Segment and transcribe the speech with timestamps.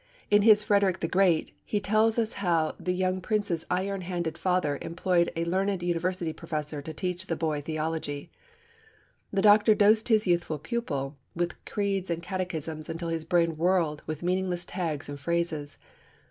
[0.31, 4.79] In his Frederick the Great, he tells us how the young prince's iron handed father
[4.81, 8.31] employed a learned university professor to teach the boy theology.
[9.31, 14.23] The doctor dosed his youthful pupil with creeds and catechisms until his brain whirled with
[14.23, 15.77] meaningless tags and phrases.